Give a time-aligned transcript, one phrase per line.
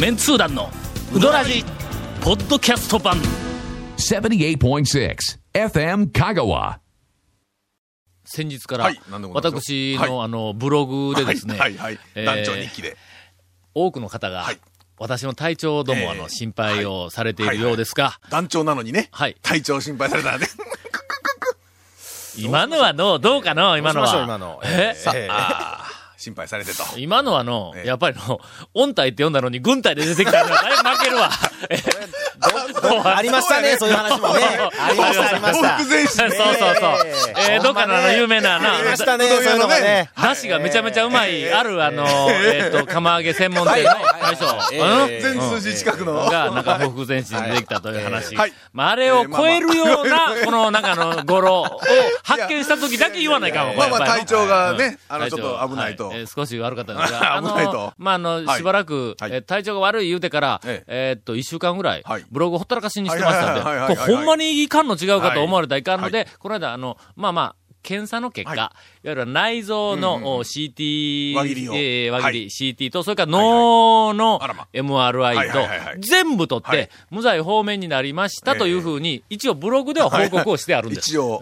[0.00, 0.70] メンツー団の
[1.14, 1.62] ウドラジ
[2.22, 3.18] ポッドキャスト版。
[3.98, 4.58] 78.6
[5.52, 6.78] FM Kagawa.
[8.24, 9.00] 先日から、はい。
[9.10, 10.24] 何でもございます私の、はい。
[10.24, 11.74] あのブログでですね、はい。
[11.76, 11.96] はい。
[11.96, 12.00] はい。
[12.14, 12.96] えー団長日記で。
[13.74, 14.58] 多くの方が、はい。
[14.98, 16.10] 私の体調ども、えー。
[16.12, 19.10] あの心配をされているようですが、団長なのにね。
[19.12, 19.36] はい。
[19.42, 20.46] 体調心配されたらね。
[22.38, 24.06] 今のはのどうかの今のは。
[24.06, 24.60] どうしましょう今の。
[24.64, 25.84] えさあ。
[25.86, 26.84] ー、心配されてと。
[26.98, 28.40] 今のはの、ええやっぱりの、
[28.74, 31.30] 音体って読んだのに軍隊で出てきたのは、だいぶ負けるわ。
[33.16, 34.42] ありましたね、そういう話もね。
[34.78, 35.78] ありました、ありました。
[35.78, 36.96] 北前そうそうそう。
[37.50, 40.10] えー、どっかのあの有名なな、ありましたね、そそうういうのがね。
[40.20, 44.46] だしがめちゃめちゃうまい、ある、あの、えっと、釜揚げ専門店の大将。
[44.46, 46.26] うんえ全数字近くの。
[46.26, 48.36] が、なんか、報復前進でできたという話。
[48.36, 51.80] はいまあ、あれを超えるような、この、なんかの、語呂を
[52.22, 53.74] 発見した時だけ言わないかも。
[53.74, 56.09] まあまあ体調がね、あの、ちょっと危ないとは。
[56.12, 58.58] えー少し悪かったんですが、 あの、まあ、あの、はい。
[58.58, 59.32] しばらく、はい。
[59.32, 61.14] えー体調が悪い言うてから、ええ。
[61.16, 68.58] ーっと、一週間ぐらいはい、ブログほったらかしにしてましたんで、ほんまにいかんの違うかと思われたらいかんのはで、この間、あの、まあまあ、検査の結果、はい。
[68.58, 68.72] い、わ
[69.04, 71.74] ゆる内臓の、CT、輪切りを。
[71.74, 74.40] えー輪切り、は CT と、それから脳の
[74.72, 75.68] MRI と
[76.00, 76.90] 全部取って、はい。
[77.10, 81.10] 無罪方面になりましたというふうに、一応ブログでは報告をしてあるんです。
[81.10, 81.40] 一応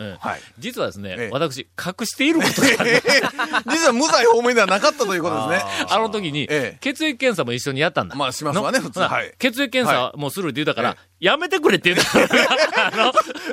[0.59, 1.31] 実はですね、ええ。
[1.33, 3.03] 私、隠していることがある。
[3.70, 5.70] 実は無罪方面ではなかったということですね。
[5.89, 6.78] あの時に、ええ。
[6.81, 8.14] 血液検査も一緒にやったんだ。
[8.14, 9.00] まあしますわね普通
[9.39, 12.86] 血液検査もするって言ったから、えやめてくれって言ったから。
[12.86, 13.05] あの、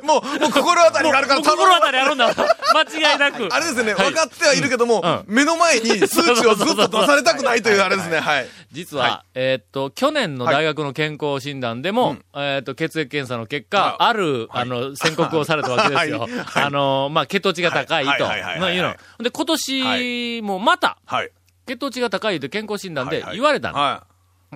[0.04, 2.28] もう、もう心当たりがあるから心当たりあるんだ。
[2.28, 3.48] 間違いなく。
[3.52, 4.06] あれですね、はい。
[4.08, 5.24] 分かってはいるけども、うん。
[5.28, 8.48] 目の前に数値をずっと出されたくないというあれですね、はい。
[8.72, 16.20] 実は、はえーっと、去年の大学の健康診断でも、えーっと、血液検査の結果、あある、あの、宣告をされたわけですよ。
[16.26, 16.32] はい。
[16.32, 16.64] はい。
[16.66, 18.10] あの、まあ、血糖値が高いと。
[18.10, 18.22] はい。
[18.22, 18.30] はい。
[18.32, 18.42] はい。
[18.42, 18.52] はい。
[18.52, 18.96] はいまあいうの。
[19.24, 21.32] で、今年もまた、はい。
[21.66, 23.26] 血糖値が高いと健康診断ではい。
[23.26, 23.36] はい。
[23.38, 24.02] 言われたの。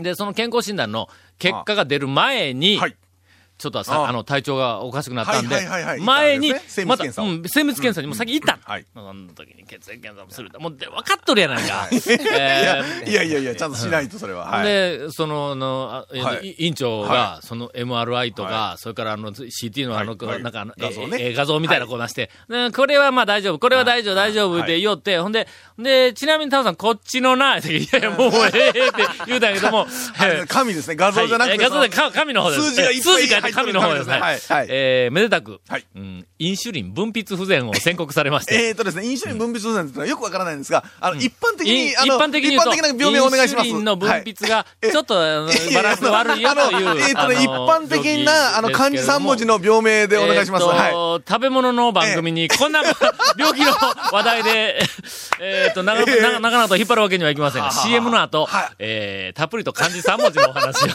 [0.01, 2.95] で、その健康診断の結果が出る前に、はい。
[3.59, 4.09] ちょっとさ、あ。
[4.09, 5.68] あの、体調がおかしくなったんで
[6.02, 6.52] 前に
[6.88, 7.12] また、うん、
[7.47, 8.53] 精密検査にも先行った。
[8.58, 8.59] の。
[8.64, 8.86] はい。
[8.92, 10.50] その時に血液検査もする。
[10.59, 11.88] もう、で分かっとるやないか。
[11.92, 11.96] い。
[12.25, 14.64] やえいやいやちゃんとしないと、それは。
[14.64, 25.47] で、その、あの、委員長がは、その MRI とかは、それからあの CT のあの、なんか画像みたいなこう出して、ねこれはまあ大丈夫、これは大丈夫、大丈夫って言おって、ほんで、
[25.78, 28.91] で、ちなみにタオさん、こっちのな、 いやいや、もうええって
[29.28, 29.88] 言うたんやけども、
[30.18, 31.58] あれ紙ですね、画像じゃなくて。
[31.58, 32.70] 画像でか紙の方です。
[32.70, 33.03] 数字がいっ
[33.41, 34.07] ぱい数字書いて紙の方です。
[34.07, 38.67] ねはいはいえーめでたく、はいうん、インシュリン分泌不全を宣告されまして。
[38.67, 43.67] えーとですね、インシュリン分泌不全ってのはよくわからないんですが、あの、一般的いに、あの、一般的に一般的な病名をお願いします。
[43.67, 46.99] インシュリンの分泌が、はいちょっと、バランスが悪いよという。
[46.99, 50.63] えーとね、一般的な、あの、漢字3文字の病名でお願いします。
[50.63, 50.91] えーはい。
[50.91, 52.81] と食べ物の番組に、こんな
[53.37, 53.73] 病気の
[54.11, 54.81] 話題で、
[55.41, 60.87] えっと、なかなか、なかなかと引っ張るわけにはいきませんが、CM の後はい、えーたっぷりと漢字3文字のお話を。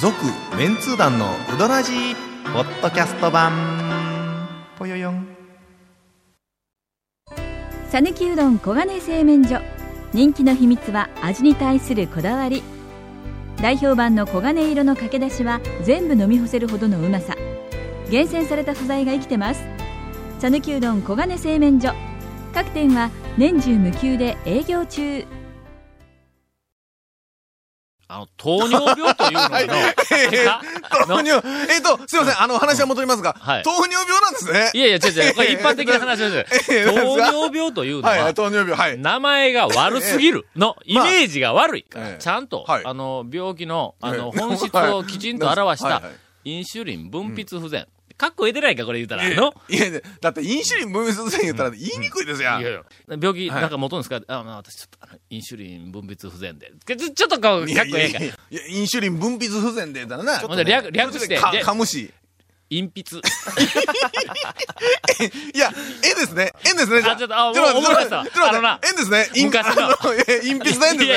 [0.00, 0.14] 続、
[0.56, 2.14] メンツー団のうどらじ
[2.52, 3.52] ポッドキャスト版。
[4.78, 5.26] ぽよよん。
[7.88, 9.60] さぬきうどん黄金製麺所。
[10.12, 12.62] 人気の秘密は味に対するこだわり。
[13.60, 17.34] 代表版の黄金色のかけだしは全部飲み干せるほどのうまさ。
[18.08, 19.64] 厳選された素材が生きてます。
[20.38, 21.92] さぬきうどん黄金製麺所。
[22.54, 25.26] 各店は年中無休で営業中。
[28.10, 30.62] あの、糖尿病というのの、結果
[31.06, 33.62] 糖尿、えっと、すいません、あの、話は戻りますが、はい。
[33.62, 34.70] 糖尿病なんですね。
[34.72, 36.86] いやいや、違う違う、これ一般的な話です。
[36.86, 38.98] 糖尿病というのは糖尿病、はい。
[38.98, 40.46] 名前が悪すぎる。
[40.56, 41.82] の、イメージが悪い。
[41.82, 42.82] から、ええちゃんと、はい。
[42.86, 46.02] あの、病気の、あの、ええ本質をきちんと表した
[46.44, 47.86] インシュリン分泌不全。
[48.18, 49.22] かっこええでないか、これ言うたら。
[49.22, 49.54] の？
[49.68, 52.60] いやいや、だってインシュリン分泌不全言ったら言いにくいですやん。
[52.60, 56.72] いやいや、病気なんか持とんですか、あ、まあ、私ちょっと、あの、インシュリン分泌不全で。
[56.84, 60.40] ちょっとこう、いかっこええかやいやいやいや、インシュリン分泌不全で言ったらな。
[60.40, 62.12] ほんで略略してかむし。
[62.70, 63.16] 陰筆。
[65.54, 65.72] いや、
[66.04, 66.52] えですね。
[66.70, 67.00] えですね。
[67.00, 68.40] じゃあちょっとあちょっと思い出したちょっと
[68.98, 69.30] ですね。
[69.46, 71.10] 昔のあのえ隠筆伝です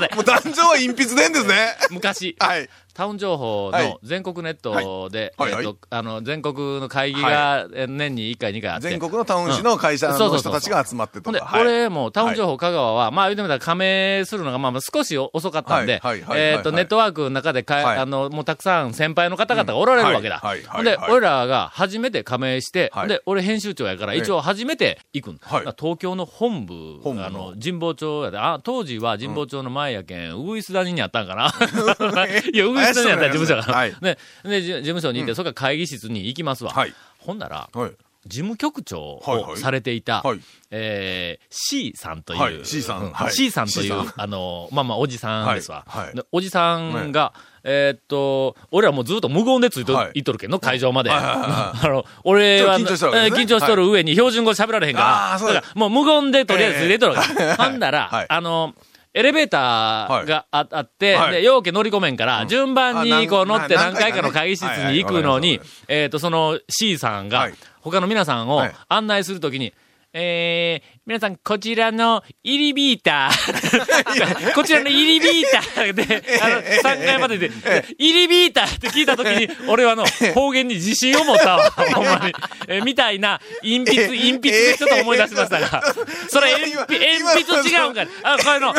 [0.00, 0.08] ね。
[0.16, 1.76] もう壇上は隠筆伝ですね。
[1.92, 2.68] 昔、はい。
[2.96, 3.90] タウン情報はい。
[3.90, 5.66] の全国ネットで、はいはい。
[5.66, 8.88] えっと、あの、全国の会議がえ年に1回2回あって。
[8.88, 11.44] 全国のタウン市の会社の人たちが集まってとか。
[11.44, 11.60] はい。
[11.60, 16.00] 俺もタウン情報香川は、まあ言うてみたら加盟するのがまあまあ少し遅かったんで、
[16.34, 17.98] えっと、ネットワークの中でか、はい。
[17.98, 20.40] あの、もうたくさん先輩の方々がおられるわけだ。
[20.82, 23.08] で、はい俺らが初めて加盟して、はい。
[23.08, 25.38] で、俺編集長やから一応初めて行くん。
[25.42, 25.74] はい。
[25.78, 27.26] 東京の本部、本部の。
[27.26, 31.52] あの、神保町やで、あ、当時は神保町の前やけん、ウグイス谷にあったんかな。
[32.52, 33.76] いや、ウグイス谷にあったら事務所が。
[33.78, 33.94] はい。
[34.00, 36.72] ね、で、じ事務所に行って、それから会議室に行きますわ。
[36.72, 36.94] はい。
[37.18, 37.90] ほんなら、はい。
[38.26, 39.52] 事務局長はいはい。
[39.52, 40.40] をされていた、はい。
[40.70, 42.64] えー、C さんという、はい。
[42.64, 43.06] C さん。
[43.06, 43.32] うはい。
[43.32, 45.84] C さんというあの、まあまあ、おじさんですわ。
[45.86, 46.12] はい。
[46.32, 47.32] おじさんが、
[47.68, 50.10] えーっと、俺らもうずっと無言でついと、はい。
[50.14, 51.10] い、っとるけんの、会場まで。
[51.10, 53.18] はいはいはい あの、俺は、緊張しとるね。
[53.24, 55.54] えー緊張しとる上に標準語喋られへんから、だ。
[55.54, 57.62] だからもう無言でとりあえずついていっとるわけ。
[57.62, 58.26] ほんだら、はい。
[58.28, 58.74] あの、
[59.16, 61.32] エレベーターがあ,、あって、はい。
[61.36, 65.58] で、ようけ乗り込めんから、順番にこう乗ってあ何何回かの会議室に行くのに
[65.88, 68.74] えっと、その C さんがはい、他の皆さんをはい。
[68.88, 69.72] 案内するときに、
[70.12, 76.02] えー、皆さん、こちらのイリビーター、こちらのイリビーターで、
[76.42, 77.52] あの、3階までで、
[77.96, 80.04] イリビーターって聞いたときに、俺はあの、
[80.34, 82.34] 方言に自信を持ったわ、ほんまに。
[82.66, 85.94] えーみたいな、隠筆、隠筆でちょっと思い出しましたが、
[86.28, 88.08] それ、鉛筆、鉛筆違うんかい。
[88.24, 88.74] あ、これの、あ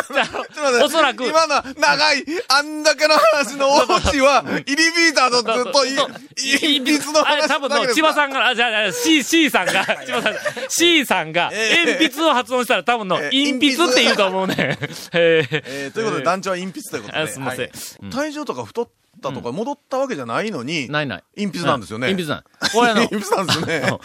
[0.79, 10.35] のおそらく、今の長い、あんだけの話のオチは、イリビーターとずっと鉛筆の話多分の、千葉さんが、あ、じゃあ、じゃあ C、C さんが、千葉さん、
[10.67, 14.77] C さんが、鉛筆を発音したら多分の、えー鉛筆って言うと思うね。
[15.13, 17.19] えということで、団長は鉛筆ということで。
[17.19, 17.59] あすいません。
[17.61, 18.11] はい。
[18.11, 18.89] 体重とか太っ
[19.21, 21.23] たとか戻ったわけじゃないのに、ないない。
[21.35, 22.07] 鉛筆なんですよね。
[22.07, 22.43] 鉛筆なん。
[22.71, 23.81] これあの、 鉛筆なんですね。
[23.91, 23.97] うん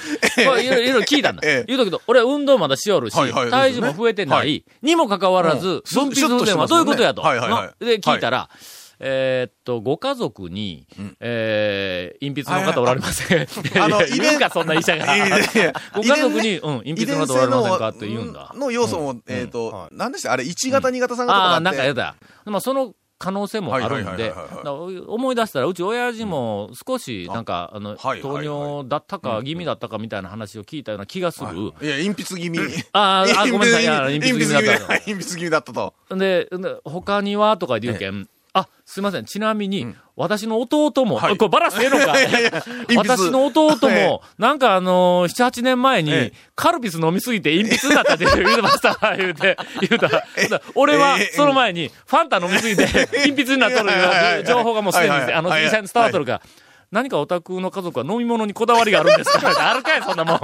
[0.46, 1.42] これいろいろ聞いたんだ。
[1.46, 1.64] ええ。
[1.66, 3.14] 言うとくけど、俺は運動まだしおるし、
[3.50, 4.56] 体重も増えてなはい。
[4.56, 5.82] い、にもかかわらず、うん。
[5.82, 7.22] 分泌不全はどういうことやと。
[7.22, 8.48] で、聞いたら、
[9.04, 10.86] えーっと、ご家族に、
[11.18, 13.46] えー、隠筆の方おられません。
[13.82, 15.06] あの いや言うか、そんな医者が。
[15.94, 17.84] ご家族に、遺うん、隠遺伝筆の方おら性れませんか？
[17.84, 18.52] のって言うんだ。
[18.56, 20.32] の要素も、えっと、何でした？
[20.32, 21.60] あれ、1型、2型、3型とかああ。
[21.60, 22.14] なんかやだ。
[22.44, 24.34] まあ、その可能性もあるんで、
[25.06, 31.48] 思い出したら、うち親父も少し、なんか、あの、はいはいはい糖尿だったか、気味だったかみたいな話を聞いたような気がする。
[31.80, 32.58] いや、鉛筆気味。
[32.92, 33.82] あーあ、ごめんなさい。
[33.84, 35.94] いや鉛筆気味だったはい 鉛筆気味だったと。
[36.10, 39.24] で、で他にはとか言うけん、あ、すいません。
[39.24, 41.36] ちなみに、私の弟も、はい。
[41.38, 42.12] これバラしてええのか。
[42.86, 44.06] 筆私の弟ええ。
[44.08, 50.08] も、なんかあのー、7、8年前にええ、カルピス飲みすぎて鉛筆になったって言うてましたわ、 言うて、言うた。
[50.08, 50.22] ら。
[50.74, 56.32] 俺はええ、その前に、ファンタ飲みすぎて、鉛筆になっとる情報がもうすでに、あの、はい実際に伝わっとるか。
[56.32, 56.42] ら、
[56.90, 59.48] 何かお宅の家族は飲み物にこだわりがあるんですか？
[59.70, 60.38] あるかい、そんなもん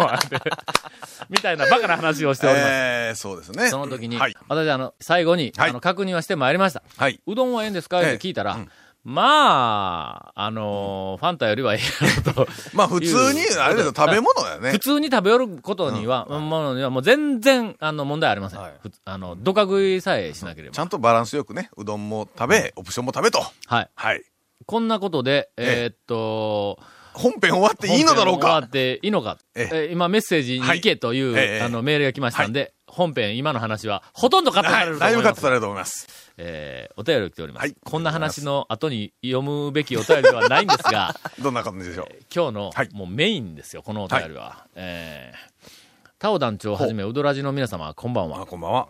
[1.31, 2.67] みたいなバカな話をしております。
[2.69, 3.69] えー、そうですね。
[3.69, 4.35] その時に、はい。
[4.49, 6.83] 私、あの、最後に、はいあの、確認はしてまいりました。
[6.97, 7.21] はい。
[7.27, 8.01] うどんはええんですか？
[8.01, 8.71] って聞いたら、ええうん
[9.05, 12.49] まあ、あのーファンタよりはええやろと。
[12.75, 14.81] まあ、普通に、あれですよ、食べ物だよね普。
[14.81, 18.61] 通に食べよることには、ものにはもう全然、あの、問題ありません。
[18.83, 20.75] ふつあの、どか食いさえしなければ。
[20.75, 23.41] ちゃんとバランスよくね、うどんも食べ、オプションも食べと。
[23.67, 23.89] はい。
[23.95, 24.23] はい。
[24.67, 26.79] こんなことで、えええーっと、
[27.19, 29.39] 本編終わっていいのだろうか終わっていいのか。
[29.55, 34.87] ええー今メッセージに行けという、はいええあの、メールが来ましたんで、本編、今の話は、ほとんどカットさはい。
[34.87, 35.13] れると思います。
[35.13, 36.09] だいぶカットされると思います。
[36.39, 37.63] えーお便りが来ております。
[37.63, 42.17] はいこんな話の後に読むべきお便りではないんですが、 どんな感じでしょう？
[42.35, 44.67] 今日の、はいもうメインですよ、このお便りは。
[44.77, 45.71] えー、
[46.19, 48.47] タオ団長をはじめ、うどらじの皆様、こんばんあ、は。
[48.47, 48.89] こんばんは。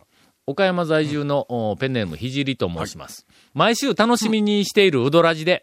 [0.48, 3.26] 岡山在住の、おペンネームひじりと申します。
[3.52, 5.62] 毎週楽しみにしているうどらじで。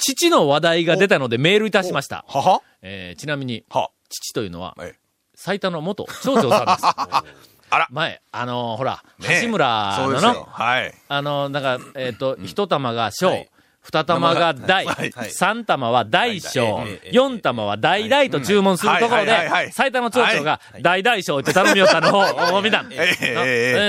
[0.00, 2.26] 父の話題が出たのでメールいたしました。
[2.28, 2.62] はは？
[2.82, 4.92] えーちなみに、は父というのは、はい。
[5.34, 6.84] 最多の元町長さんです。
[7.70, 10.94] あら前、あのーほら、ね橋村ののはい。
[11.08, 13.46] あの、なんか、えっ、と、一玉が小、
[13.86, 14.84] 二玉が大。
[14.84, 16.74] はい、三玉は大小。
[16.74, 19.72] はい、四玉は大大と注文するところではいはいはいは、い。
[19.72, 22.18] 最多の町長が大大小って頼みよったの
[22.56, 22.84] を見た。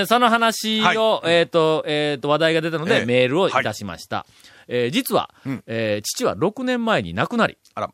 [0.06, 3.06] その話を、えっと、えっと、話題が出たので、ええ。
[3.06, 4.24] メールをいたしました。
[4.68, 7.90] えー実はうん、えー父は6年前に亡くなり、あら。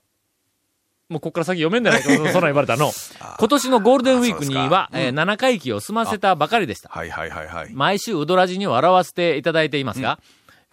[1.08, 2.90] もうこっから先読めんじゃないか、そんな言われたの。
[3.38, 6.88] 今年のゴールデンウィークには、えー7回忌を済ませたばかりでした。
[6.88, 7.68] はいはいはいはい。
[7.72, 10.18] 毎週うどらじに笑わせていただいていますが、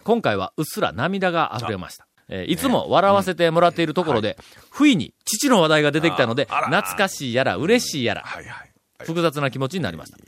[0.04, 2.06] 今回はうっすら涙が溢れました。
[2.28, 4.38] えーいつも笑わせてもらっているところで、
[4.70, 8.24] 不意に父の話題が出てきたので、懐かしいやら嬉しいやら。
[9.04, 10.18] 複雑な気持ちになりました。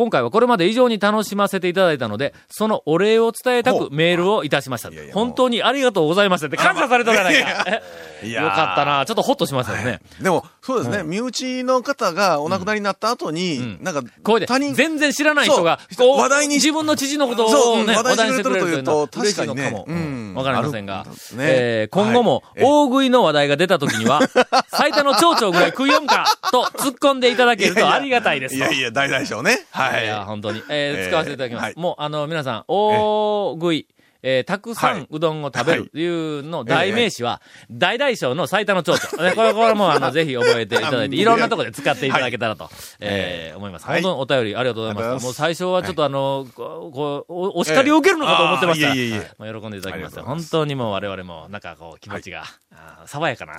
[0.00, 4.90] 今回はこれまで以上に楽しませていただいたので、そのお礼を伝えたくメールをいたしました。
[5.12, 7.82] 本当にありがとうございましたって感謝されたじゃないか。
[8.26, 9.04] よかったな。
[9.04, 10.00] ちょっとホッとしましたよね。
[10.22, 13.78] でも、そうですね、身内の方がお亡くなりになった後に、ん。
[13.82, 19.84] なんか、こうで全然知らない人が、話題に自分の父のことをね、うん話題にしてくれるというのは嬉しいのかも。
[19.84, 20.34] 確かにねうん。
[20.34, 21.04] わかりませんが。
[21.38, 22.64] えー今後もはい。
[22.64, 24.20] 大食いの話題が出た時には、
[24.68, 28.56] 最多の町長ぐらい食いよんかと突っ込んでいただけるとありがたいですと。
[28.56, 29.66] いやいや、大大将ね。
[29.70, 30.06] はいい。
[30.06, 30.62] や、本当に。
[30.68, 31.64] えーえー使わせていただきます。
[31.64, 31.74] はい。
[31.76, 33.86] もう、あの、皆さん、大食い、
[34.22, 39.24] えーたくさはいうんどんを食べるというの代名詞は、大々小の最多の蝶々。
[39.30, 41.24] ねこれ、これもう、あの、 ぜひ覚えていただいて、い。
[41.24, 42.68] ろんなところで使っていただけたらと、
[43.00, 43.86] えー思います。
[43.86, 44.02] はい。
[44.02, 45.24] 本当にお便りありがとうございます。
[45.24, 48.88] もう最初はちょっとあの、こうおお叱りを受けるのかと思ってました。
[48.88, 53.54] ら、え喜んでいただきます本当にもう我々も、なんかこう、気持ちが、あー爽やかな、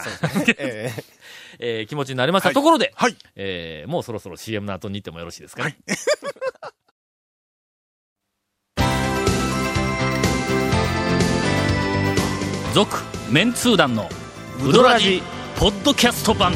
[0.60, 1.04] ええ
[1.60, 2.50] えー気持ちになりました。
[2.50, 3.16] はいところで、はい。
[3.36, 5.64] えーもうそろそろ CM の後に行ってもよろしいですか、
[12.74, 14.08] 続、メンツー団の、
[14.66, 15.22] ウドラジ、
[15.58, 16.54] ポッドキャスト版。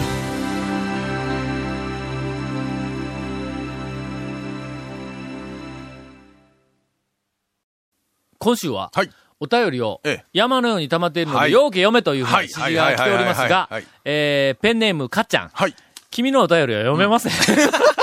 [8.39, 9.09] 今週は、はい。
[9.41, 13.69] お便りをええ山のように溜まっているので、はいようけ読めというふうにはい指示が来ておりますが
[14.05, 15.49] えーペンネームかっちゃん。
[15.49, 15.75] はい。
[16.09, 17.33] 君のお便りは読めません。
[17.33, 17.94] えー、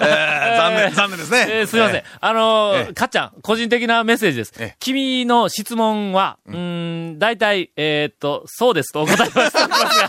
[0.00, 1.46] 残念、残念ですね。
[1.48, 1.96] えーすみません。
[1.98, 4.52] えあのーええかっちゃん、個人的なメッセージです。
[4.58, 10.08] ええ君の質問は、うーん、大体、えーっと、そうですとお答えはしておりますが、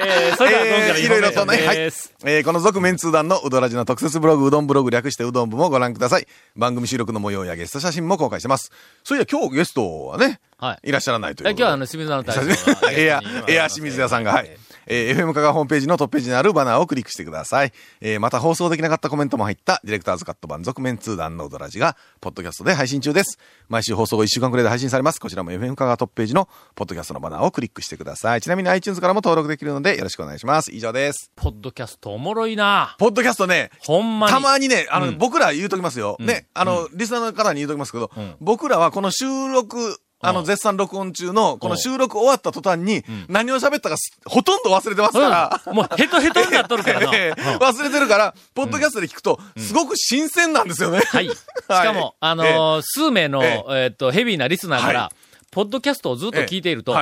[0.06, 1.78] えーそれではいろいろとね、はい。
[1.78, 1.88] え。
[1.88, 6.26] ーこの続メンツー団のうどらじの特設ブログ、うどんブログ略してうどん部もご覧ください。
[6.56, 8.70] 番組収録の模様やゲスト写真も公開してます。
[9.04, 10.88] そういや今日ゲストはね、はい。
[10.88, 11.60] いらっしゃらないということで。
[11.62, 14.50] 今日はあの、清水の大将が エア、エア清水屋さんが、はい。
[14.86, 17.72] えー FM 香川ホームページのトップページにあるバナーをクリックしてください。
[18.00, 23.38] えーまた放送できなかったコメントも入ったディレクターズカット版続面通談のうどらじが、ポッドキャストで配信中です。
[23.68, 25.20] 毎週放送後1週間くらいで配信されます。
[25.20, 28.40] こちらも FM 香川トップページのポッドキャストのバナーをクリックしてください。
[28.40, 30.72] ちなみに iTunes からも登録できるのでよろしくお願いします。
[30.74, 31.30] 以上です。
[31.36, 34.32] ポッドキャストおもろいなポッドキャストね、ほんまに。
[34.32, 36.16] たまにね、あの、うん僕ら言うときますよ。
[36.18, 40.44] ね、あの、リスナーの方に言うときますけど、うん僕らはこの収録、あの、うん。
[40.46, 45.74] 絶賛録音中の、この収録終わった途端に、何を喋ったかすほとんど忘れてますから、うん。
[45.74, 47.10] もうヘトヘトになっとるからな。
[47.58, 51.00] 忘れてるから、ポッドキャストで聞くと、すごく新鮮なんですよね。
[51.10, 51.28] はい。
[51.28, 51.36] し
[51.66, 53.70] かも、あのー数名の、ええ。
[53.88, 55.12] ーっと、ヘビーなリスナーから、は
[55.50, 56.94] ポッドキャストをずっと聞いていると、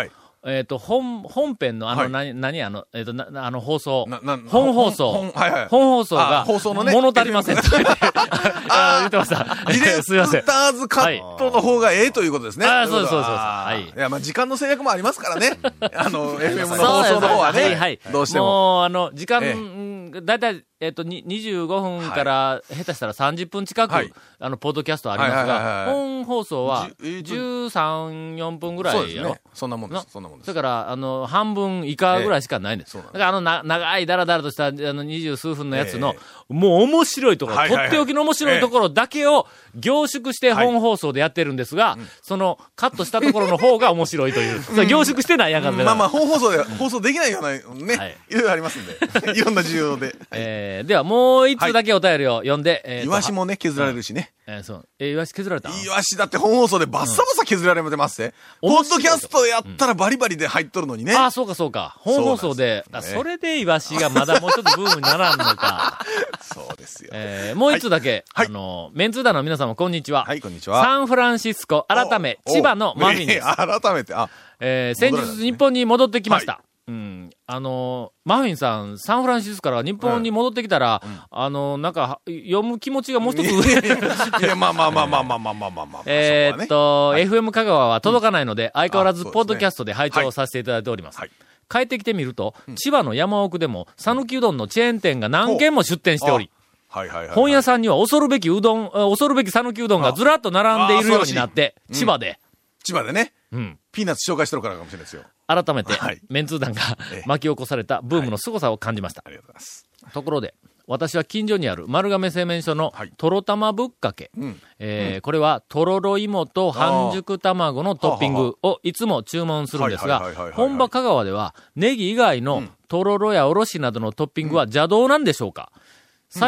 [0.45, 4.07] ええはいえーっと、本、本編のあの、はい何、何あの、えーっと、なあの、放送
[4.49, 7.91] 本放送、本はいはい本放送が、あ放送のね物足りませんと言って、
[8.71, 9.45] あ言ってました。
[9.67, 10.47] ディレ すいませんク。
[10.47, 12.67] ターズカットの方がええということですね。
[12.67, 15.59] あそうそうそうですはいいや、まあ時間の制約もありますからね。
[15.97, 17.63] あの、FM の放送の方はね。
[17.63, 18.01] はいはい。
[18.13, 18.47] どうしても。
[18.47, 24.13] もう、あの、時間、だいたい、えっと、に25分から、下手したら30分近く、はい。
[24.39, 27.35] あの、ポッドキャストありますが、はい本放送はじゅえーと
[27.71, 29.01] 13、4分ぐらいや。
[29.01, 29.41] ろそうですね。
[29.55, 30.09] そんなもんでなす。
[30.11, 30.47] そんなもんです。
[30.49, 30.55] だ。
[30.55, 32.97] から、あの、半分以下ぐらいしかないんです。
[32.97, 44.87] だから、あの、な、長いダラダラとした、あの、二十数分のやつのえ、もう面白いところ、とっておきの面白いところだけを凝縮してはい本放送でやってるんですが、その、カットしたところの方が面白いという。
[44.87, 48.17] 凝縮してないやんか、まあまあ、本放送で、放送できないような、ね、はい。
[48.29, 49.33] い、ろいろありますんで。
[49.35, 50.15] いろんな需要で。
[50.31, 54.33] えー、では、もう一通だけお便りを読んで、えーとイワシもね、削られるしね。
[54.47, 54.89] えーそう。
[54.99, 55.69] えー、イワシ削られた？
[55.69, 58.33] イワシだって本放送でバッサバサ削られてますね。
[58.61, 61.15] ポッドキャストやったらバリバリで入っとるのにね。
[61.15, 61.95] ああ、そうかそうか。
[61.99, 66.05] 本放送で、あそねそれでイワシがまだもうちょっとブームにならんのか。
[66.43, 67.11] そうですよ。
[67.13, 70.25] えー、もう一つだけ、はいあの、メンツーダの皆様こんにちは。
[70.25, 70.83] はい、こんにちは。
[70.83, 73.47] サンフランシスコ、改め、お千葉のマフィンです。
[73.47, 74.29] えー改めて、あ、
[74.61, 76.53] えー、先日日本に戻ってきました。
[76.53, 77.31] はうん。
[77.47, 83.75] あのー、マフィンさん、サンフランシスコから日本に戻ってきたら、あのー、なんか、読む気持ちがもう一つ上。
[84.41, 86.03] いや、まあまあまあまあまあまあまあまあまあ。
[86.07, 91.19] えーっそこはね、と、FM 香川は届かないので、相変わらずポッドキャストで拝聴させていただいております。
[91.19, 91.31] はい
[91.71, 96.51] 帰ってきてみると、千葉の山奥でも、讃岐うどんのチェーン店が何軒も出店しており、
[96.89, 97.35] はいはいはいはい。
[97.35, 102.41] 本屋さんには恐るべきうどん、あ恐るべき讃岐うどんがずらっと並んでいるようになって、あ千葉で、
[102.83, 103.79] 千葉でね、うん。
[103.93, 105.25] ピーナッツ紹介してるからかもしれないですよ。
[105.49, 106.81] 改めてはい、メンツー団が
[107.13, 107.23] ええ。
[107.27, 109.23] 巻き起こされたブームの凄さを感じました。
[109.27, 109.31] あ。
[109.31, 109.89] りがとうございます。
[110.13, 110.55] ところで、
[110.87, 113.13] 私は近所にある丸亀製麺所のはい。
[113.17, 114.31] とろ玉ぶっかけ。
[114.37, 114.61] うん。
[114.79, 125.73] えーこれは、とろろ芋と半熟卵のトッピングをいつも注文するんですがはいはいはいはいはい、本場香川では、ネギ以外のとろろやおろしなどのトッピングは邪道なんでしょうか？
[125.75, 125.81] サ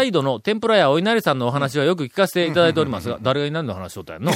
[0.02, 4.32] イドの天ぷらやお稲荷さんのお話はよく聞かせていただいておりますが、誰が稲荷の話しとったんやんの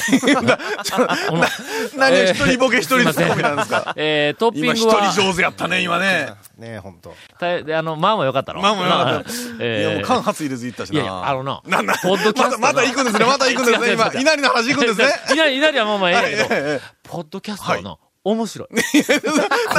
[1.97, 3.93] 何を えー一人ボケ一人ツッコミなんですか？
[3.97, 6.33] えートッピン今一グは、人上手やったね、今ね。
[6.57, 7.15] ねえ、ほんと。
[7.39, 9.31] たであの、まあもよかったろまあまあよかった。
[9.61, 10.95] えーいや、もう間髪入れず行ったしな。
[10.95, 14.07] いやいやあのななんだ、 ポッドキャストのまた、また行くんですね、また行くんですね、 今。
[14.21, 15.09] 稲荷の話行くんですね。
[15.35, 18.69] 稲荷、稲荷はもうまあええけど、えポッドキャストの、面白い。
[18.69, 18.75] こ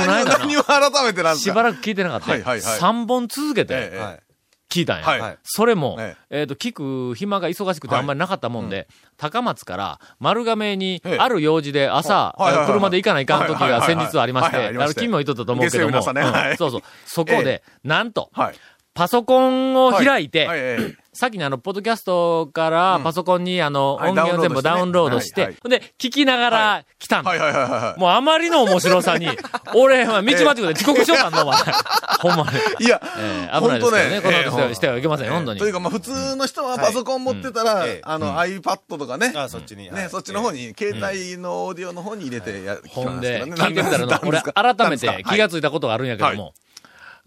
[0.01, 1.51] の間な何を改めてなんですか？
[1.51, 2.31] しばらく聞いてなかった。
[2.31, 3.91] はいはいはい3本続けて。
[4.75, 5.05] 聞いたんや。
[5.05, 5.37] はい。
[5.43, 6.43] それも、ええ。
[6.43, 8.01] っ、と、聞く暇が忙しくてはい。
[8.01, 11.17] あんまりなかったもんで、高松から丸亀にええ。
[11.17, 12.41] ある用事で朝、はい。
[12.41, 12.51] はい。
[12.51, 12.57] はい。
[12.59, 16.57] はい車で行かないかん時が先日ありまして、あ君も言っとったと思うけども、うんはい。
[16.57, 16.81] そうそう。
[17.05, 18.55] そこで、なんと、はい。
[18.95, 20.95] パソコンを開いて、はい、ええ。
[21.11, 27.99] 先にあの、ポッドキャストからパソコンにあの、はい音源を全部ダダウンロードしてで、聞きながら来たんだはいはいはいはい。
[27.99, 29.27] もうあまりの面白さに、
[29.75, 31.57] 俺は道間違えて遅刻しようかな、お前。
[32.21, 32.49] ほんま
[32.79, 32.85] に。
[32.85, 34.21] いや、えー危ないですけどね。
[34.21, 35.59] このえー後してはいけません、本当に。
[35.59, 35.69] とい。
[35.71, 39.89] うか、まあ、普通の人はパソコン持ってたら、あの、iPad とかね、あ、そっちに。
[39.89, 40.09] はね、い。
[40.09, 46.53] そっちの方に、携帯のオーディオの方に入れてや、ほんで、聞いてみたらの、俺、改めて気がついたことがあるんやけどはも、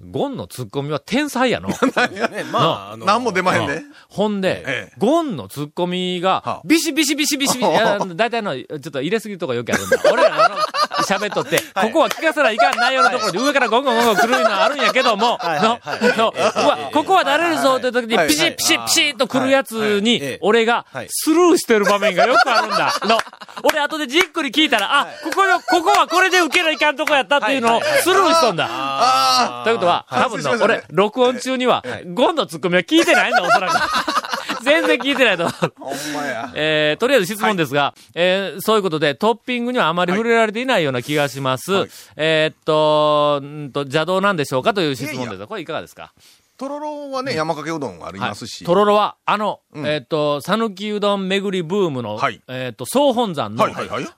[0.01, 1.69] ゴンのツッコミは天才やの。
[2.31, 3.83] ね、まあ、あの、何も出まへんね。
[4.09, 7.71] ほんで、ええゴンのツッコミがは、ビシビシビシビシビシ、
[8.15, 9.99] 大体の、ちょっと入れすぎるとかよくあるんだ。
[10.13, 10.57] 俺らがあの、
[11.05, 15.81] 喋っとって、ここは聞かせないかん内容のところで上からゴンゴンゴンゴン来るのあるんやけども、はいの、
[16.17, 22.95] の、うわ、ここは慣れるぞって時にはいピシッピシッピシッと来るやつにええ、俺がはいスルーしてる場面がよくあるんだ。
[23.03, 23.19] の、
[23.65, 28.69] 俺後でじっくり聞いたら、あ、ここの、ここはこれで受けないかんとこやったっていうのをスルーしとんだ。
[28.71, 30.23] あということは、はい。
[30.25, 33.77] 多分の俺、録音中には、ゴンのツッコミは聞いてないんだ、おそらく。
[34.65, 35.47] 全然聞いてないと。
[35.47, 36.51] あ、ほんまや。
[36.55, 41.73] えー、とりあえず質問ですが、えー、そういうことで、トッピングにはあまり触れられていないような気がします。
[41.73, 41.91] はい。
[42.17, 46.13] えーっと、んーと、邪道なんでしょうかという質問ですが、これいかがですか？
[46.59, 48.65] とろろはね、山かけうどんありますし。
[48.65, 49.87] とろろは、あの、うん。
[49.87, 52.41] えーっと、さぬきうどん巡りブームの、はい。
[52.49, 53.69] えーっと、総本山の、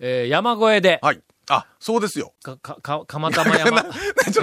[0.00, 1.21] えー山越えで、はい。
[1.50, 2.33] あ、そうですよ。
[2.42, 3.83] か、か、か、釜玉山、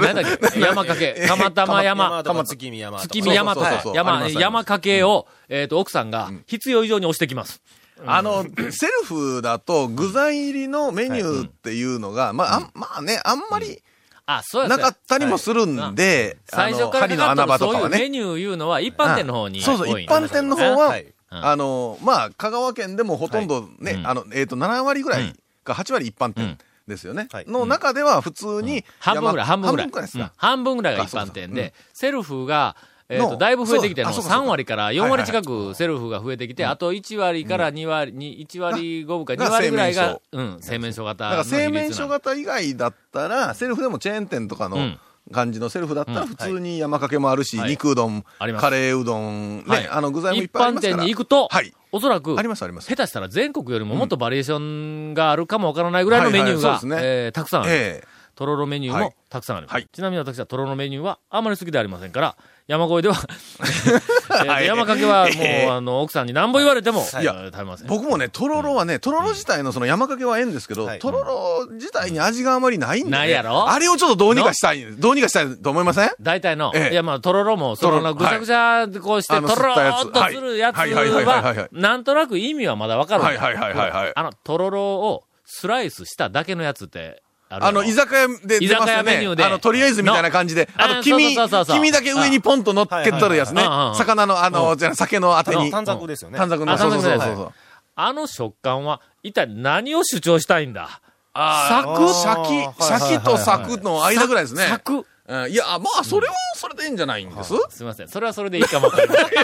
[0.01, 0.59] 何だっけ？
[0.59, 2.43] 山かけ、釜玉山、山とか。
[2.43, 2.99] 月見山。
[2.99, 3.61] 月見山と
[3.93, 7.61] 山、山かけを、えーっと、奥さんが必要以上に押してきます。
[8.05, 13.81] あの、セルフだと具材入りのメニューっていうのが、まあ、あんまあね、あんまり
[14.25, 18.09] あ、そうやなかったりもするんで、あ最初からかかっ穴場とかはとそういうメね。
[18.09, 20.99] ニューいうのは一般店の方にそうそう、一般店の方は、
[21.29, 25.33] あの、まあ、香川県でもほとんどね、うんあの、えっ、と、7割ぐらい
[25.63, 26.33] か8割一般うん。
[26.33, 26.57] 店
[26.87, 27.27] ですよね。
[27.31, 27.45] はい。
[27.47, 29.87] の中では普通に、半分ぐらい、半分ぐらい。
[29.87, 30.33] うん半分ぐらいですか？
[30.37, 32.75] 半分ぐらいが一般店で、セルフが、
[33.09, 41.05] えっ、と、のだいぶ増えてきてるの、3そうあそうかそうか割から4割近くセルフが増えてきて、あと1割から2割、に1割5分か2割ぐらいが、うん、製麺所。
[41.05, 41.43] 型だから。
[41.45, 44.99] 製麺所型以外だったら、セルフでもチェーン店とかのうん
[45.31, 48.23] 感じのセルフだったら普通に山かけもあるし、はい肉うどん、
[48.59, 50.97] カレーうどん、ね、はいあの具材もいっ一般ぱいありますから。
[50.97, 51.73] 店に行くと、はい。
[51.91, 52.87] おそらくあ、りますあります。
[52.89, 57.71] 下手したら全国よりももっとバリエーションがあるかもわからないぐらいのメニューがえーたくさんある。
[57.71, 59.15] ええとろろメニューもはい。
[59.29, 59.73] たくさんあります。
[59.73, 59.87] はい。
[59.91, 63.15] ちなみに私はとろろメニューはあまり好きではありませんから、山越えでは、
[64.45, 67.87] えー山かけはもう、ええあの、奥さんに何ぼ言われても、食べません。
[67.87, 70.99] 僕もね、とろろはね、とろろ自体のその山かけはええんですけど、はい。
[70.99, 73.17] とろろ自体に味があまりないんで、ね。
[73.17, 73.69] ないやろ？
[73.69, 76.11] あれをちょっとどうにかしたい、どうにかしたいと思いません？
[76.21, 76.93] 大体の、ええ。
[76.93, 83.37] いやまあ、とろろも、その、ぐちゃぐちゃでこうして、とろろ吸っとするやつはなんとなく意味はまだわかるはい。
[83.37, 83.55] はい。
[83.55, 83.73] はい。
[83.73, 84.11] はい。
[84.15, 89.43] あの、とろろをスライスしただけのやつって、あの、居酒屋で出ます居酒屋よメニューで。
[89.43, 93.63] ねあの、とりあえずみたいな感じで、あのと、黄身、そうそうそうそう黄身だけ上にポンと乗っけとるやつね。
[93.95, 95.71] 魚の、あの、じゃあ酒のあてに。
[95.71, 96.37] 短冊ですよね。
[96.37, 97.53] 短冊の、あそうそうそうそう。
[97.95, 101.01] あの食感は、一体何を主張したいんだ？
[101.33, 102.43] あーサクシャ
[102.77, 104.65] キ、シャキとサクの間ぐらいですね。
[104.67, 105.05] サク。
[105.27, 107.53] うんいや、まあ、それは、それでいいんじゃないんです？
[107.69, 108.07] すみません。
[108.07, 109.25] それはそれでいいかもわかりません。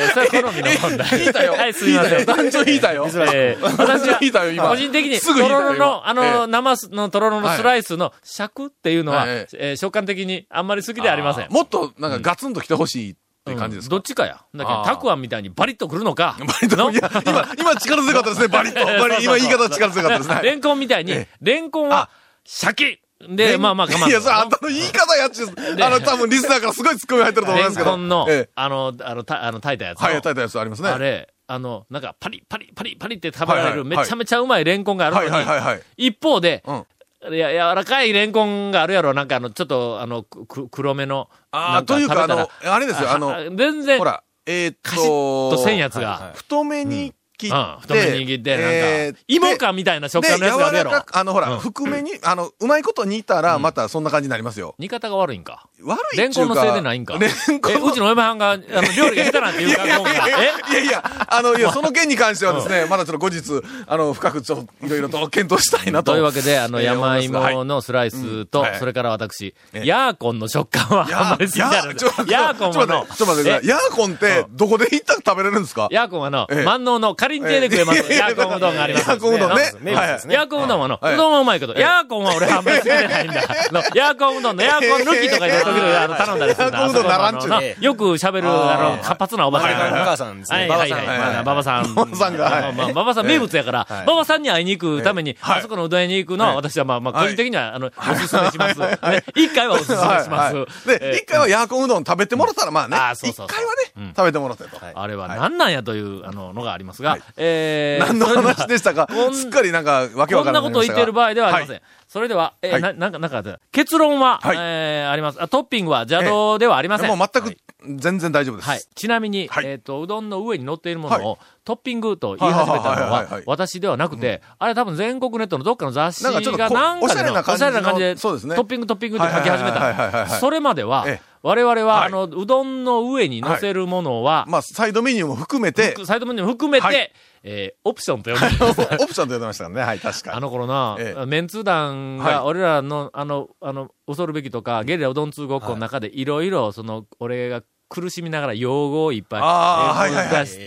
[0.00, 1.06] えーそれは好みの問題。
[1.08, 1.52] 聞いたよ。
[1.52, 2.26] はい、すみません。
[2.26, 3.06] 単純に聞いたよ。
[3.32, 4.68] えー私は聞いたよ、今。
[4.68, 11.48] 個人的に、とすぐ聞いたよろろの、あ今えの、生すのとろろのスライスの尺っていうのは、はいはいえー食感的にあんまり好きではありません。
[11.50, 13.14] もっと、なんか、ガツンと来てほしいっ
[13.44, 13.90] て感じですか？
[13.94, 14.42] どっちかや。
[14.54, 16.36] だけど、あーたくあんみたいにバリッとくるのか。
[16.40, 18.84] バリッと、いや、今、今力強かったですね、バリッと。
[18.84, 20.40] バリ今言い方力強かったですね。
[20.42, 22.10] レンコンみたいにえ、レンコンはあ、
[22.44, 24.08] シャキで、まあまあ、我慢。
[24.08, 25.48] いや、それあんたの言い方やっちゅう。
[25.84, 27.90] あの、多分リスナーからすごいツッコミ入ってると思いレますけど。
[27.90, 30.06] ンコンのええ、あの、あの、たあの、炊いたやつの。
[30.06, 30.88] はい、炊いたやつありますね。
[30.88, 35.82] あれ、あの、なんか、パリパリパリパリって食べられる、めちゃめちゃうまいレンコンがあるのはいはいはいはい。
[35.98, 37.34] に、一方で、うん。
[37.34, 41.28] いや、柔らかいレンコンがあるやろ、なんかあの、ちょっと、あの、くく黒めの。
[41.50, 54.74] ああ、というか、あの、あれですよ、あの、全然、ほら、えーっカシッとと、せんやつがはいは、太めに切って、うん、太めに握って、なんか、えー芋かみたいな食で、感のやつがあるやろあの、ほら、うん含めに、あの、うまいこと煮たら、またそんな感じになりますよ。
[54.78, 55.66] 煮方が悪いんか？
[55.82, 57.16] 悪いレンコンのせいでないんか？
[57.18, 58.64] レンコえ、ンうちの嫁はんが、あの、
[58.96, 60.30] 料理が下手なんて言うか、今回。
[60.70, 60.72] え？
[60.72, 63.40] いやいや、あの、いや、 その件に関してはですね、まだちょっと後日、
[63.86, 66.12] あの、深くちょっと、いろいろと検討したいなと。
[66.12, 71.80] というわけで、あの、えー山芋のスライスとそれから私、えヤーコンの食感はあんまり好きじゃない。
[72.28, 73.66] ヤーコンはの、ちょっと待ってください。
[73.68, 75.88] ヤーコンって、どこで行ったら食べれるんですか？
[75.90, 78.12] ヤーコンはの、ええ万能のかりん亭で食えます。
[78.12, 79.08] ヤーコンうどんがあります。
[79.08, 79.92] ヤーコンうどんね。
[79.92, 83.42] ヤーコンうどんはの、はいうどんはうまいけど、ヤーコンは俺あんまり好きじゃないんだ。
[83.72, 86.80] のヤーコンうどんのヤーコン抜きとか言う時々あの 頼んだりするんだ。
[86.80, 90.58] ヤーコンうどんならんちゅうあそこのなよく喋る、あの、活発なおばさんお母さんですね。
[90.58, 91.42] はいはいはい。
[91.42, 92.16] 馬場さんまあ馬場さん。
[92.16, 98.78] 馬場さんが馬場さん名物やから、馬場さんに会いに行くために、はいあそこのうどん屋に行くのは、はい私はまあまあ、個人的には、あの、おすすめします。
[98.80, 98.98] ね
[99.34, 100.54] 一回はおすすめします。
[100.86, 102.96] で、一回はヤーコンうどん食べてもらったら、まあね。
[102.96, 103.80] あーそうそうそう一回はね。
[104.06, 104.78] ね、食べてもらってと。
[104.94, 109.06] あれは何なんやという、あの、のがありますが、えー、何の話でしたか？
[109.06, 111.76] こんすっかりなんか、わけわこんなからないことを言っている場合ではありません。
[111.76, 115.48] はそれでは、えーはいな、なんか、なんか、結論は、はいえーありますあ。
[115.48, 117.08] トッピングは邪道ではありません。
[117.08, 117.56] もう全く、
[118.00, 118.68] 全然大丈夫です。
[118.68, 118.82] はい。
[118.94, 127.42] ちなみに、はいえっ、と、うどんの上に乗っているものを、はトッピングと言い始めたのはいはいはいはいは、はい私ではなくて、あれ多分全国ネットのどっかの雑誌がなんかおしゃれな
[127.82, 130.36] 感じで、そうですねトッピングトッピングって書き始めはいはいはいはいはいはいた。
[130.36, 132.06] それまではええ、我々は、はい。
[132.08, 137.12] あの、うどんの上に乗せるものは、まあ、サイドメニューも含めて、サイドメニューも含めて、はい。
[137.42, 138.80] えーオプションと呼んでます。
[139.02, 139.80] オプションと言ってましたね。
[139.80, 140.36] はい、確かに。
[140.36, 141.26] あの頃な、ええ。
[141.26, 142.34] メンツー団はい。
[142.34, 150.10] が、俺らの、あの、あの、恐るべきとか、ゲリラうどん通ごっこの中で、いろいろ、その、俺が苦しみながら用語をいっぱい、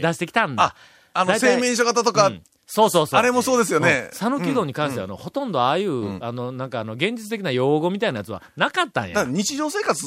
[0.02, 0.64] 出してきたんだ。
[0.64, 0.76] あ。、
[1.14, 2.42] あの、大体製麺所型とか、うん
[2.74, 3.20] そうそうそう。
[3.20, 4.10] あれもそうですよね。
[4.14, 9.26] 讃岐うどんに関しては、あの、ほとんどああいう、あの、なんかあの、現実的な用語みたいなやつはなかったんや。
[9.30, 10.04] 日常生活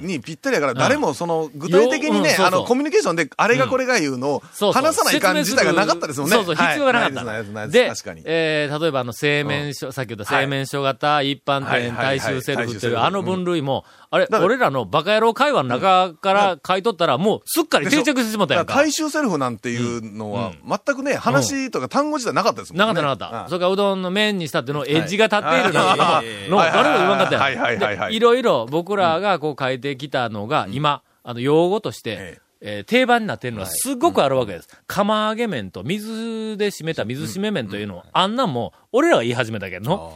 [0.00, 6.36] にぴったりやから、誰もその、具体的にね、あの、コミュニケーションで、あれがこれが言うのを、話さない感じ自体がなかったですもんね。
[6.36, 7.66] そうそう、必要がなかった。
[7.66, 7.92] で。
[8.26, 18.72] えー例えばあの、製麺所、さっき言った製麺所型、一般はい店、大衆セルフっていう、あの分類も、あれ、俺らのバカ野郎会話の中から買い取ったら、もうすっかり定着してしまったやんか。
[18.72, 22.86] だから大衆セルフなんていうのは、全くね、話とか単語自体なかったですもんね。
[22.86, 23.42] なかったなかった。
[23.42, 23.48] うん。
[23.48, 26.48] それからうどんの麺にしたってのエッジが立っているのはい。
[26.48, 26.72] の、はい。
[26.72, 28.00] 誰も言わんかったはいはいはいやん。
[28.02, 28.20] はい。
[28.20, 32.80] ろいろ僕らがこう変えてきたのが、今、あの、用語としてえ、え。
[32.82, 34.68] ー定番になっているのはすごくあるわけです。
[34.86, 40.12] 釜揚げ麺と水で締めた水締め麺というのを、あんなんも、俺らが言い始めたけどの。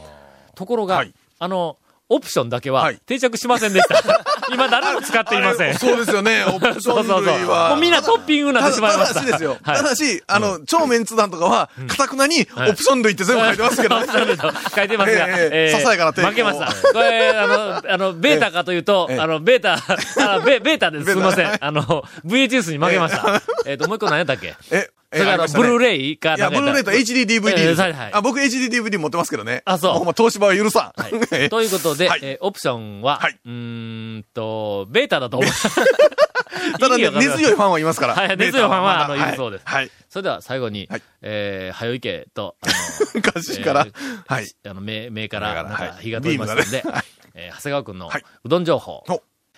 [0.55, 1.13] ところが、はい。
[1.37, 1.77] あの、
[2.09, 4.01] オプションだけははい定着しませんでした。
[4.51, 5.77] 今誰も使っていません。
[5.77, 7.25] そうですよね、 オプションそうそうそう。
[7.37, 7.69] 類は。
[7.69, 9.19] もうみんなトッピングになってしまいました。
[9.19, 9.57] ただしですよ。
[9.61, 14.07] はいただし、あの、超メンツ団とかは、かたくなに、オプション類って全部書いてますけどね。
[14.75, 16.65] 書いてますが、ええささやかな抵抗負けました。
[16.91, 21.05] これ、あの、あの、ベータかというと、ええあの、ベータ、あベベータです。
[21.11, 21.57] すみません。
[21.63, 23.41] あの、VHS に負けました。
[23.67, 24.55] えっと、もう一個何やったっけ？
[24.71, 27.81] え、それから、ブルーレイかいや、ブルーレイと HDDVD えです。
[27.81, 29.63] えはいはいあ、僕 HDDVD 持ってますけどね。
[29.65, 31.01] あそうほんま東芝は許さん。
[31.33, 35.51] ええということで、はいえーオプションは、はいうーんと、ベータだと思う。
[36.79, 38.13] ただね、根強いファンはいますから。
[38.13, 39.91] はい根強いファンはあのいるそうですはい。
[40.09, 42.73] それでは最後に、はいえー、はよいけと、あの、
[43.19, 43.93] 歌詞からえー。
[44.27, 44.47] はい。
[44.67, 49.03] あの、目、目から、なんかはい火が飛びましたので、はいえー長谷川くんのはいうどん情報。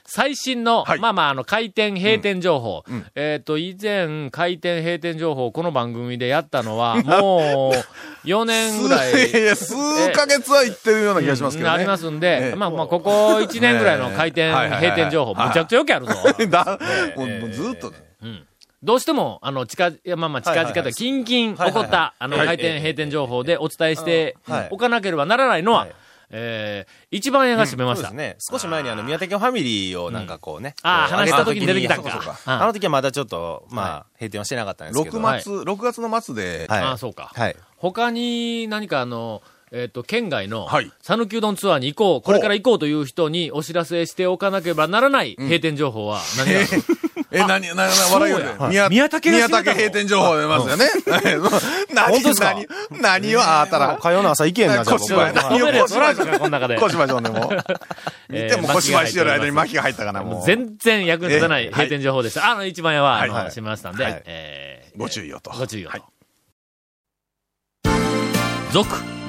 [0.06, 1.00] お最新の、はい。
[1.00, 2.84] まあまあ、あの、開店、閉店情報。
[2.90, 3.06] ん。
[3.16, 9.12] えっ、と、以前、開店、閉店情報をこの番組でやったのは、もう、4年ぐらい。
[9.32, 9.74] いや、数
[10.14, 11.76] ヶ月は行ってるような気がしますけどね。
[11.76, 12.56] ありますんで、ええ。
[12.56, 16.14] まあまあ、ここ1年ぐらいの開店、閉店情報、はいむちゃくちゃよくあるぞ。
[16.50, 16.80] だ、
[17.16, 17.98] もうずっとね。
[18.84, 24.68] どうしても、あの、近、いや、まあまあ、近々と、キンキン起こった、あの、開店、閉店情報でお伝えしてはい。
[24.72, 25.92] おかなければならないのははい、
[26.32, 28.48] えー、一番円が占めましたそうです。
[28.52, 28.58] ね。
[28.58, 30.76] 少し前にあの、宮崎ファミリーをなんかこうね。
[30.82, 32.40] ああ、こう話した時に出てきたんそうそうそうか。
[32.46, 35.20] あの時はまだちょっと、まあ、閉店はしてなかったんですけど。
[35.20, 36.84] 6月、6月の末で、はい。
[36.84, 37.32] ああ、そうか。
[37.36, 37.56] はい。
[37.78, 39.42] 他に何かあの、
[39.74, 46.60] えっ、と、県外のはい、讃岐うどんツアーに行こう、これから行こうという人にお知らせしておかなければならない閉店情報は何が？
[46.60, 46.68] ある、
[47.32, 50.86] え、何、な、な、笑いよそうや宮宮武が宮武閉店情報出ますよね。
[51.94, 52.54] 何、本当ですか？
[52.54, 53.98] 何、何をあったら。
[54.02, 55.52] 火曜の朝行けんな、じゃあ小芝居僕は。
[55.52, 56.78] 止めるやつおらんのか、この中で。
[56.78, 57.50] 小芝城でも。
[58.28, 60.46] 見ても小芝居してる間に巻きが入ったかな、もう。
[60.46, 62.52] 全然役に立たないえ閉店情報でした。
[62.52, 64.22] あの、一番屋は、あの、はいしましたんで、はい。
[64.26, 65.52] えーご注意をと。
[65.52, 65.98] ご注意をと。
[65.98, 66.04] はい。
[68.74, 68.90] 続、